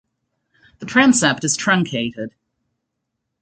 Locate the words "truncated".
1.55-2.33